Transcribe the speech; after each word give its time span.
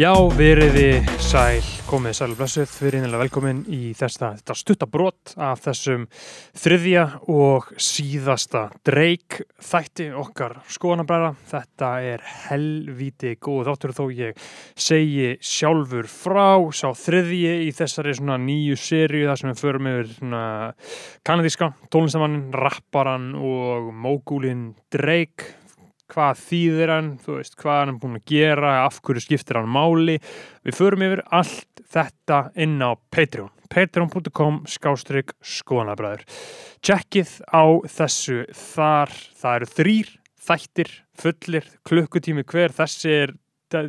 Já, 0.00 0.14
veriði 0.32 1.02
sæl, 1.20 1.60
komið 1.84 2.14
sæl 2.16 2.30
og 2.32 2.38
blessuð, 2.38 2.70
við 2.80 2.86
erum 2.88 3.02
einlega 3.04 3.20
velkomin 3.20 3.58
í 3.68 3.90
þesta, 3.98 4.30
þetta 4.38 4.54
stuttabrót 4.56 5.32
af 5.36 5.60
þessum 5.66 6.06
þriðja 6.56 7.02
og 7.28 7.68
síðasta 7.76 8.62
dreik 8.86 9.42
þætti 9.60 10.06
okkar 10.22 10.56
skoðanabræða. 10.72 11.34
Þetta 11.52 11.92
er 12.14 12.24
helvíti 12.46 13.34
góð 13.44 13.68
þáttur 13.68 13.94
þó 13.98 14.02
ég 14.22 14.40
segi 14.72 15.34
sjálfur 15.44 16.08
frá, 16.08 16.48
sá 16.72 16.94
þriðji 16.96 17.54
í 17.66 17.70
þessari 17.76 18.16
svona 18.16 18.40
nýju 18.40 18.80
sériu 18.80 19.28
þar 19.28 19.42
sem 19.42 19.52
við 19.52 19.64
förum 19.66 19.92
yfir 19.92 20.12
svona 20.16 20.44
kanadíska, 21.28 21.74
tónlistamannin, 21.92 22.48
rapparan 22.56 23.34
og 23.36 23.92
mógúlin 23.92 24.70
dreik 24.88 25.50
hvað 26.10 26.44
þýðir 26.44 26.94
hann, 26.94 27.10
þú 27.22 27.38
veist, 27.38 27.56
hvað 27.60 27.80
hann 27.80 27.94
er 27.94 27.98
búin 28.02 28.18
að 28.20 28.26
gera, 28.32 28.74
af 28.84 29.00
hverju 29.04 29.24
skiptir 29.24 29.60
hann 29.60 29.70
máli. 29.70 30.18
Við 30.66 30.78
förum 30.78 31.06
yfir 31.06 31.24
allt 31.30 31.84
þetta 31.90 32.44
inn 32.60 32.78
á 32.82 32.90
Patreon. 33.14 33.52
Patreon.com 33.70 34.64
skástrygg 34.70 35.34
skoðanabræður. 35.46 36.24
Checkið 36.82 37.36
á 37.54 37.64
þessu 37.86 38.42
þar, 38.56 39.14
það 39.38 39.60
eru 39.60 39.70
þrýr 39.76 40.16
þættir, 40.40 40.90
fullir, 41.20 41.68
klukkutími 41.86 42.44
hver, 42.48 42.74
þessi 42.74 43.14
er 43.24 43.34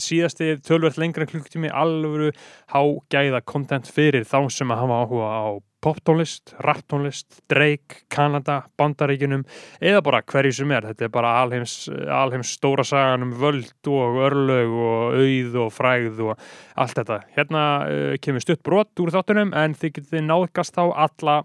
síðasti 0.00 0.54
tölvöld 0.64 0.96
lengra 1.00 1.26
klukkutími 1.28 1.68
alvöru 1.68 2.30
hágæða 2.72 3.42
kontent 3.44 3.90
fyrir 3.92 4.24
þá 4.24 4.38
sem 4.52 4.72
að 4.72 4.84
hafa 4.84 5.00
áhuga 5.02 5.28
á 5.28 5.46
poptónlist, 5.86 6.54
rapptónlist, 6.66 7.42
Drake, 7.50 8.02
Kanada, 8.10 8.64
Bandaríkunum 8.78 9.44
eða 9.78 10.02
bara 10.02 10.22
hverju 10.26 10.56
sem 10.58 10.72
er. 10.74 10.88
Þetta 10.90 11.06
er 11.06 11.12
bara 11.14 11.34
alheims, 11.44 11.76
alheims 12.10 12.56
stóra 12.58 12.84
sagan 12.86 13.28
um 13.28 13.34
völd 13.38 13.90
og 13.92 14.18
örlög 14.26 14.74
og 14.74 15.20
auð 15.20 15.60
og 15.62 15.70
fræð 15.74 16.24
og 16.26 16.48
allt 16.74 16.98
þetta. 16.98 17.20
Hérna 17.36 17.62
uh, 17.86 18.16
kemur 18.22 18.42
stutt 18.42 18.64
brot 18.66 19.04
úr 19.04 19.14
þáttunum 19.14 19.54
en 19.54 19.78
þið 19.78 20.00
getið 20.00 20.26
náðgast 20.26 20.82
á 20.82 20.84
alla 21.06 21.42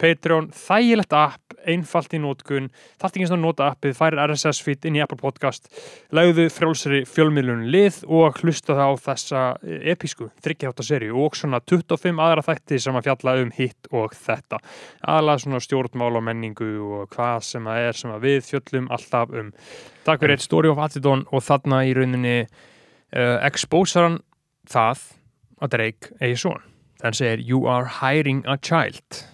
Patreon, 0.00 0.46
þægilegt 0.56 1.12
app, 1.12 1.49
einfalt 1.68 2.14
í 2.16 2.20
nótkun, 2.22 2.68
þarf 3.00 3.14
ekki 3.14 3.24
eins 3.24 3.34
og 3.34 3.40
nota 3.42 3.70
appið, 3.72 3.96
færir 3.98 4.22
RSS 4.24 4.62
feed 4.64 4.86
inn 4.88 4.98
í 4.98 5.02
Apple 5.04 5.18
Podcast, 5.20 5.68
lauðu 6.14 6.46
frjálsari 6.52 7.02
fjölmiðlun 7.08 7.66
lið 7.72 8.00
og 8.08 8.40
hlusta 8.40 8.76
það 8.78 8.92
á 8.92 8.94
þessa 9.04 9.42
episku 9.92 10.30
þryggjáta 10.44 10.86
seri 10.86 11.10
og 11.10 11.36
svona 11.38 11.60
25 11.60 12.22
aðra 12.24 12.44
þætti 12.46 12.80
sem 12.82 12.98
að 12.98 13.08
fjalla 13.08 13.36
um 13.42 13.52
hitt 13.56 13.90
og 13.92 14.16
þetta. 14.16 14.60
Aðlað 15.16 15.44
svona 15.44 15.62
stjórnmál 15.64 16.12
og 16.20 16.26
menningu 16.26 16.70
og 17.00 17.14
hvað 17.14 17.46
sem 17.50 17.70
að 17.70 17.84
er 17.88 18.00
sem 18.00 18.14
að 18.14 18.26
við 18.26 18.40
fjöllum 18.48 18.90
alltaf 18.94 19.36
um. 19.36 19.52
Takk 20.06 20.22
fyrir 20.22 20.36
eitt 20.36 20.46
Story 20.46 20.70
of 20.72 20.80
Attidon 20.80 21.26
og 21.30 21.44
þarna 21.44 21.84
í 21.88 21.94
rauninni 21.96 22.38
uh, 22.44 23.38
exposaran 23.46 24.20
það 24.70 25.06
að 25.60 25.74
Drake 25.76 26.14
eigi 26.20 26.40
svon. 26.40 26.64
Þann 27.00 27.16
segir 27.16 27.44
You 27.44 27.66
are 27.68 27.88
hiring 28.00 28.44
a 28.48 28.56
child 28.60 29.24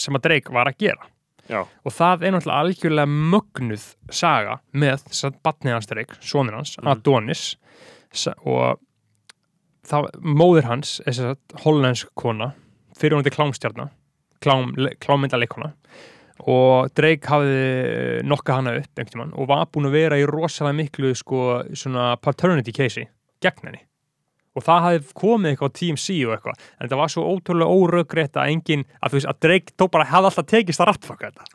sem 0.00 0.16
að 0.16 0.28
Drake 0.28 0.54
var 0.54 0.70
að 0.70 0.78
gera 0.82 1.11
Já. 1.52 1.62
og 1.84 1.92
það 1.92 2.22
er 2.26 2.32
náttúrulega 2.34 2.62
algjörlega 2.64 3.12
mögnuð 3.34 3.84
saga 4.10 4.58
með 4.74 5.04
batnið 5.44 5.76
hans 5.76 5.90
Drake, 5.90 6.16
sonur 6.24 6.56
hans, 6.56 6.76
Mhm. 6.78 6.88
Adonis 6.94 7.56
sa- 8.12 8.34
og 8.44 8.78
það, 9.86 10.08
móður 10.22 10.64
hans 10.70 11.00
er 11.06 11.12
þess 11.12 11.34
að 11.34 11.62
hollensk 11.64 12.08
kona, 12.16 12.52
fyrir 12.98 13.16
hún 13.18 13.24
til 13.26 13.32
klámstjarna 13.34 13.90
klám, 14.42 14.72
klámyndaleikona 15.02 15.72
og 16.50 16.90
Drake 16.96 17.28
hafði 17.30 18.22
nokka 18.26 18.56
hana 18.58 18.76
upp 18.80 18.98
einhvern 18.98 19.12
tímann 19.12 19.34
og 19.38 19.48
var 19.48 19.66
búin 19.66 19.86
að 19.86 19.92
vera 19.94 20.18
í 20.18 20.26
rosalega 20.26 20.74
miklu 20.80 21.12
sko 21.14 21.62
svona 21.78 22.16
paternity 22.20 22.72
casei 22.74 23.06
gegn 23.42 23.68
henni 23.68 23.82
og 24.54 24.62
það 24.66 24.82
hafði 24.84 25.14
komið 25.16 25.50
eitthvað 25.52 25.70
á 25.72 25.76
TMC 25.78 26.16
og 26.26 26.32
eitthvað. 26.36 26.58
En 26.80 26.88
það 26.92 26.98
var 27.00 27.12
svo 27.14 27.22
ótrúlega 27.32 27.76
óröggrétt 27.78 28.36
að 28.36 28.50
enginn, 28.52 28.84
að 29.00 29.10
þú 29.14 29.16
veist, 29.18 29.28
að 29.32 29.38
Drake 29.46 29.72
tók 29.80 29.90
bara 29.94 30.04
hafði 30.10 30.28
alltaf 30.30 30.46
tekist 30.52 30.80
að 30.84 30.90
rattfaka 30.90 31.30
þetta 31.30 31.46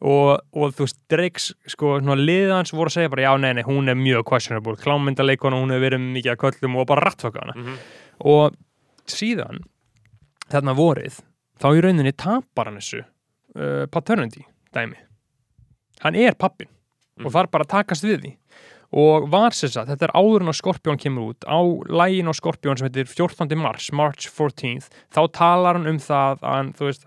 og, 0.00 0.30
og 0.54 0.74
þú 0.76 0.84
veist, 0.86 0.98
Drakes 1.10 1.46
sko, 1.72 1.96
liðans 2.20 2.72
voru 2.76 2.92
að 2.92 2.96
segja 2.98 3.10
bara 3.10 3.22
já, 3.26 3.32
nei, 3.42 3.52
nei, 3.58 3.64
hún 3.66 3.88
er 3.90 3.98
mjög 3.98 4.22
questionable, 4.28 4.76
klámyndaleikona 4.84 5.58
hún 5.58 5.74
hefur 5.74 5.86
verið 5.88 6.04
mikið 6.14 6.32
að 6.34 6.40
köllum 6.44 6.76
og 6.82 6.86
bara 6.86 7.06
rattfaka 7.08 7.42
hana. 7.42 7.54
Mhm. 7.56 7.76
og 8.20 8.54
síðan 9.10 9.58
þarna 10.50 10.74
vorið, 10.78 11.18
þá 11.60 11.66
í 11.74 11.82
rauninni 11.84 12.12
tapar 12.16 12.70
hann 12.70 12.78
þessu 12.78 13.02
uh, 13.02 13.86
paternity 13.90 14.44
dæmi. 14.74 14.96
Hann 16.04 16.14
er 16.14 16.34
pappin 16.38 16.68
og 17.18 17.26
Mhm. 17.26 17.32
þarf 17.32 17.50
bara 17.50 17.64
að 17.64 17.70
takast 17.72 18.04
við 18.04 18.18
því 18.20 18.32
og 18.92 19.28
var 19.32 19.50
sem 19.56 19.70
sagt, 19.72 19.88
þetta 19.90 20.06
er 20.08 20.14
áður 20.14 20.44
en 20.44 20.52
að 20.52 20.58
Skorpjón 20.60 21.00
kemur 21.02 21.32
út 21.34 21.46
á 21.48 21.58
lægin 21.90 22.30
á 22.30 22.34
Skorpjón 22.36 22.78
sem 22.78 22.86
heitir 22.88 23.06
14. 23.10 23.56
mars, 23.58 23.90
March 23.92 24.28
14th 24.30 24.90
þá 25.14 25.20
talar 25.32 25.74
hann 25.80 25.86
um 25.90 25.98
það 25.98 26.38
að 26.42 26.52
hann, 26.54 26.72
þú 26.78 26.90
veist, 26.90 27.06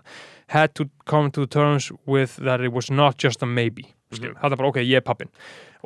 had 0.50 0.74
to 0.74 0.88
come 1.06 1.30
to 1.30 1.46
terms 1.46 1.90
with 2.06 2.36
that 2.44 2.60
it 2.60 2.72
was 2.72 2.90
not 2.90 3.16
just 3.22 3.42
a 3.42 3.46
maybe 3.46 3.86
mm 4.10 4.34
þetta 4.40 4.50
er 4.52 4.56
bara, 4.58 4.68
ok, 4.72 4.80
ég 4.82 4.96
er 4.98 5.06
pappin 5.06 5.28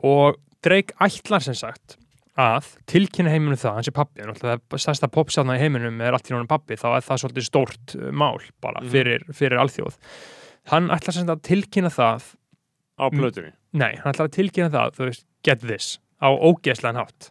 og 0.02 0.38
Drake 0.64 0.94
ætlar 1.04 1.42
sem 1.44 1.54
sagt 1.54 1.98
að 2.40 2.70
tilkynna 2.90 3.30
heiminum 3.30 3.54
það, 3.60 3.74
hans 3.76 3.88
er 3.90 3.94
pappi 3.94 4.22
en 4.24 4.32
það 4.34 4.54
er 4.56 4.80
stærsta 4.80 5.06
popsjáðna 5.12 5.54
í 5.58 5.60
heiminum 5.60 6.00
er 6.02 6.16
allt 6.16 6.26
í 6.26 6.32
náttúrulega 6.32 6.50
pappi, 6.50 6.74
þá 6.80 6.86
er 6.96 7.04
það 7.04 7.20
svolítið 7.22 7.44
stórt 7.46 7.94
uh, 8.00 8.08
mál 8.10 8.40
bara 8.64 8.80
Mhm. 8.80 8.88
fyrir, 8.90 9.26
fyrir 9.36 9.60
alþjóð 9.60 9.98
hann 10.72 10.88
ætlar 10.90 11.12
sem 11.14 11.26
sagt 11.28 11.34
að 11.36 11.44
tilkynna 11.50 11.92
það 11.94 12.32
Á 12.94 13.10
plötunni. 13.10 13.52
Nei, 13.74 13.92
hann 14.00 14.12
ætlar 14.14 14.28
að 14.30 14.34
tilkynna 14.38 14.70
það, 14.70 14.90
þú 14.96 15.06
veist, 15.10 15.24
get 15.44 15.60
this, 15.60 15.98
á 16.22 16.28
ógeðslegan 16.32 16.96
hátt. 17.02 17.30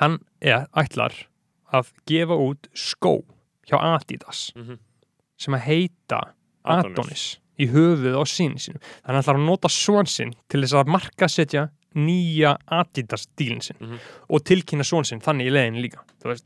Hann 0.00 0.18
er, 0.40 0.66
ætlar 0.76 1.12
að 1.72 1.90
gefa 2.08 2.36
út 2.40 2.68
skó 2.74 3.22
hjá 3.68 3.78
Adidas 3.78 4.52
Mhm. 4.56 4.78
sem 5.38 5.54
að 5.54 5.60
heita 5.66 6.20
Adonis. 6.64 6.92
Adonis, 6.98 7.38
í 7.58 7.66
höfuð 7.68 8.16
á 8.16 8.22
sín 8.24 8.54
sínum. 8.56 8.80
Þannig 8.80 9.04
að 9.04 9.12
hann 9.14 9.22
ætlar 9.22 9.36
að 9.40 9.46
nota 9.46 9.68
svon 9.68 10.06
sinn 10.06 10.32
til 10.48 10.60
þess 10.62 10.72
að 10.80 10.86
markasetja 10.86 11.70
nýja 11.94 12.56
Adidas 12.68 13.26
dílinn 13.36 13.60
sinn 13.62 13.76
Mhm. 13.80 13.98
og 14.30 14.44
tilkynna 14.44 14.84
svon 14.84 15.04
sinn 15.04 15.20
þannig 15.20 15.46
í 15.46 15.52
leiðin 15.52 15.82
líka. 15.82 16.00
Veist, 16.24 16.44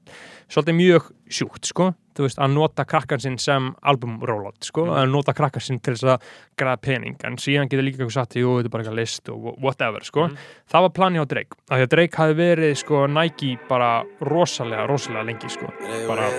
svolítið 0.49 0.75
mjög 0.75 1.13
sjúkt, 1.29 1.65
sko. 1.67 1.95
Þú 2.17 2.25
veist, 2.25 2.39
að 2.41 2.55
nota 2.55 2.85
krakkan 2.89 3.21
sinn 3.21 3.37
sem 3.39 3.75
albumrólot, 3.85 4.65
sko. 4.65 4.87
Mhm. 4.87 4.97
Að 4.97 5.11
nota 5.13 5.35
krakkan 5.37 5.61
sinn 5.61 5.81
til 5.81 5.95
þess 5.95 6.17
að 6.17 6.23
græða 6.57 6.81
pening. 6.81 7.17
En 7.25 7.37
síðan 7.37 7.69
getur 7.69 7.85
líka 7.85 7.99
eitthvað 7.99 8.13
sagt, 8.13 8.37
jú, 8.41 8.57
þetta 8.57 8.65
er 8.65 8.71
bara 8.71 8.83
eitthvað 8.85 9.01
list 9.01 9.29
og 9.29 9.59
whatever, 9.61 10.01
sko. 10.01 10.29
Mhm. 10.29 10.37
Það 10.71 10.81
var 10.81 10.91
plani 10.91 11.19
á 11.21 11.25
Drake. 11.29 11.53
Af 11.71 11.79
því 11.79 11.83
að 11.83 11.89
Drake 11.89 12.17
hafi 12.17 12.35
verið, 12.35 12.77
sko, 12.77 13.07
Nike 13.07 13.59
bara 13.69 14.05
rosalega, 14.23 14.87
rosalega 14.89 15.25
lengi, 15.27 15.49
sko. 15.51 15.67
Bara-. 16.09 16.31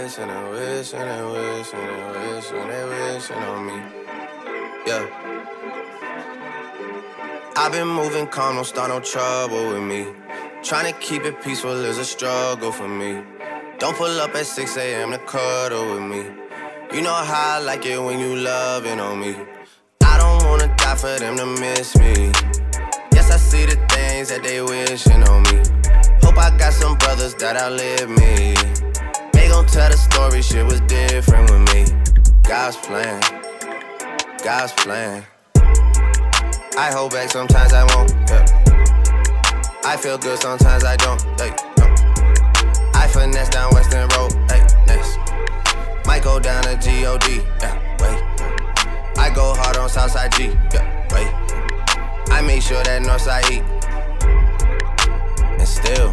I've 7.59 7.71
been 7.71 7.87
moving 7.87 8.27
calm, 8.27 8.55
don't 8.55 8.65
start 8.65 8.89
no 8.89 8.99
trouble 8.99 9.73
with 9.73 9.81
me. 9.81 10.05
Trying 10.63 10.93
to 10.93 10.99
keep 10.99 11.23
it 11.23 11.41
peaceful 11.41 11.71
is 11.71 11.97
a 11.97 12.05
struggle 12.05 12.71
for 12.71 12.87
me. 12.87 13.36
Don't 13.79 13.95
pull 13.95 14.19
up 14.19 14.33
at 14.33 14.47
6 14.47 14.75
a.m. 14.77 15.11
to 15.11 15.19
cuddle 15.19 15.93
with 15.93 16.01
me. 16.01 16.25
You 16.91 17.03
know 17.03 17.13
how 17.13 17.57
I 17.57 17.59
like 17.59 17.85
it 17.85 18.01
when 18.01 18.19
you 18.19 18.35
loving 18.35 18.99
on 18.99 19.19
me. 19.19 19.35
I 20.03 20.17
don't 20.17 20.49
wanna 20.49 20.75
die 20.77 20.95
for 20.95 21.19
them 21.19 21.37
to 21.37 21.45
miss 21.45 21.95
me. 21.95 22.31
Yes, 23.13 23.29
I 23.29 23.37
see 23.37 23.67
the 23.67 23.75
things 23.93 24.29
that 24.29 24.41
they 24.41 24.63
wishing 24.63 25.21
on 25.29 25.43
me. 25.43 25.61
Hope 26.23 26.39
I 26.39 26.57
got 26.57 26.73
some 26.73 26.97
brothers 26.97 27.35
that 27.35 27.55
outlive 27.55 28.09
me. 28.09 28.55
They 29.31 29.47
gon' 29.47 29.67
tell 29.67 29.91
the 29.91 29.97
story, 29.97 30.41
shit 30.41 30.65
was 30.65 30.81
different 30.81 31.51
with 31.51 31.61
me. 31.71 31.85
God's 32.41 32.77
plan, 32.77 33.21
God's 34.43 34.73
plan. 34.73 35.23
I 36.75 36.91
hold 36.91 37.11
back, 37.11 37.29
sometimes 37.29 37.73
I 37.73 37.83
won't. 37.93 38.09
Yeah. 38.27 38.43
I 39.85 39.97
feel 39.97 40.17
good, 40.17 40.39
sometimes 40.39 40.83
I 40.83 40.95
don't. 40.95 41.23
I 41.39 41.76
finesse 43.17 43.49
down 43.49 43.73
Western 43.73 44.07
Road. 44.09 44.31
Hey, 44.49 44.61
next. 44.85 45.17
Might 46.05 46.23
go 46.23 46.39
down 46.39 46.63
to 46.63 46.77
G-O-D. 46.77 47.41
Yeah, 47.61 47.75
wait. 48.01 48.19
I 49.17 49.31
go 49.33 49.53
hard 49.55 49.77
on 49.77 49.89
Southside 49.89 50.31
G. 50.33 50.43
Yeah, 50.73 50.85
wait. 51.13 51.29
I 52.31 52.41
make 52.41 52.61
sure 52.61 52.83
that 52.83 53.01
Northside 53.01 53.49
E. 53.51 53.57
And 55.59 55.67
still. 55.67 56.11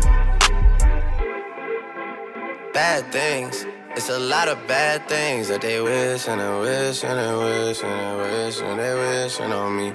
Bad 2.72 3.12
things. 3.12 3.66
It's 3.96 4.08
a 4.08 4.18
lot 4.18 4.48
of 4.48 4.66
bad 4.66 5.08
things 5.08 5.48
that 5.48 5.60
they 5.60 5.80
wish 5.80 6.26
and 6.26 6.40
they 6.40 6.60
wish 6.60 7.04
and 7.04 7.16
they 7.20 7.34
wish 7.44 7.82
and 7.84 7.94
they 8.00 8.14
wish 8.22 8.60
and 8.60 8.80
they 8.80 8.94
wishing 8.94 9.52
on 9.52 9.76
me. 9.76 9.92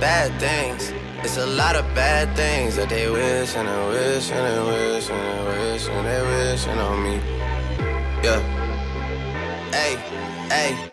Bad 0.00 0.30
things. 0.38 0.92
It's 1.20 1.36
a 1.36 1.46
lot 1.46 1.74
of 1.74 1.84
bad 1.96 2.34
things 2.36 2.76
that 2.76 2.88
they 2.88 3.10
wish 3.10 3.56
and 3.56 3.66
they 3.66 3.88
wish 3.88 4.30
and 4.30 4.46
they 4.46 4.60
wish 4.70 5.10
and 5.10 5.20
they 5.26 5.72
wish 5.72 5.88
and 5.88 6.06
they 6.06 6.22
wishing 6.22 6.78
on 6.78 7.02
me. 7.02 7.14
Yeah. 8.22 8.40
Hey, 9.72 9.96
hey. 10.48 10.92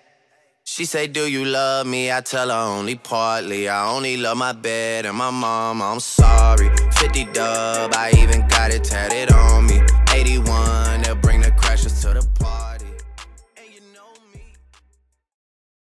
She 0.63 0.86
say, 0.86 1.07
Do 1.07 1.30
you 1.30 1.45
love 1.45 1.86
me? 1.86 2.12
I 2.12 2.22
tell 2.22 2.50
her 2.50 2.77
only 2.77 2.95
partly. 2.95 3.69
I 3.69 3.88
only 3.95 4.18
love 4.18 4.38
my 4.38 4.51
bed 4.51 5.06
and 5.06 5.16
my 5.16 5.30
mom. 5.30 5.81
I'm 5.81 6.00
sorry. 6.00 6.69
50 6.94 7.25
dub, 7.25 7.94
I 7.94 8.12
even 8.18 8.48
got 8.48 8.74
it 8.74 8.83
tatted 8.83 9.31
on 9.31 9.68
me. 9.68 9.80
81, 10.12 11.04
they'll 11.04 11.16
bring 11.16 11.42
the 11.42 11.51
crashes 11.51 12.01
to 12.01 12.07
the 12.10 12.28
party. 12.39 12.75